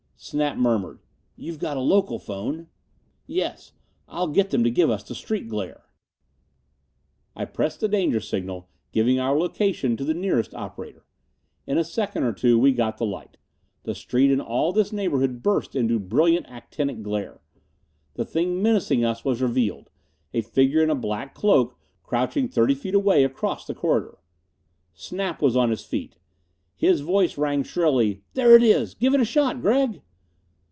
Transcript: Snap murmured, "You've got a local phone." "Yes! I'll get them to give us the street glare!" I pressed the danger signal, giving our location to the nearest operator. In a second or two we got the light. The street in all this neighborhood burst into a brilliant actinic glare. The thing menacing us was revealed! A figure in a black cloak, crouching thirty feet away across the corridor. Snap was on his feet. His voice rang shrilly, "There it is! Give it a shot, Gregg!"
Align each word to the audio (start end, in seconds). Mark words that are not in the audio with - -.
Snap 0.23 0.55
murmured, 0.55 0.99
"You've 1.35 1.57
got 1.57 1.77
a 1.77 1.79
local 1.79 2.19
phone." 2.19 2.67
"Yes! 3.25 3.71
I'll 4.07 4.27
get 4.27 4.51
them 4.51 4.63
to 4.63 4.69
give 4.69 4.87
us 4.87 5.01
the 5.01 5.15
street 5.15 5.47
glare!" 5.49 5.85
I 7.35 7.45
pressed 7.45 7.79
the 7.79 7.87
danger 7.87 8.19
signal, 8.19 8.69
giving 8.91 9.19
our 9.19 9.35
location 9.35 9.97
to 9.97 10.03
the 10.05 10.13
nearest 10.13 10.53
operator. 10.53 11.07
In 11.65 11.79
a 11.79 11.83
second 11.83 12.21
or 12.21 12.33
two 12.33 12.59
we 12.59 12.71
got 12.71 12.99
the 12.99 13.05
light. 13.07 13.37
The 13.81 13.95
street 13.95 14.29
in 14.29 14.39
all 14.39 14.71
this 14.71 14.93
neighborhood 14.93 15.41
burst 15.41 15.75
into 15.75 15.95
a 15.95 15.99
brilliant 15.99 16.45
actinic 16.47 17.01
glare. 17.01 17.41
The 18.13 18.23
thing 18.23 18.61
menacing 18.61 19.03
us 19.03 19.25
was 19.25 19.41
revealed! 19.41 19.89
A 20.35 20.41
figure 20.41 20.83
in 20.83 20.91
a 20.91 20.95
black 20.95 21.33
cloak, 21.33 21.79
crouching 22.03 22.47
thirty 22.47 22.75
feet 22.75 22.93
away 22.93 23.23
across 23.23 23.65
the 23.65 23.73
corridor. 23.73 24.19
Snap 24.93 25.41
was 25.41 25.55
on 25.57 25.71
his 25.71 25.83
feet. 25.83 26.19
His 26.75 27.01
voice 27.01 27.39
rang 27.39 27.63
shrilly, 27.63 28.21
"There 28.35 28.55
it 28.55 28.61
is! 28.61 28.93
Give 28.93 29.15
it 29.15 29.19
a 29.19 29.25
shot, 29.25 29.61
Gregg!" 29.61 30.03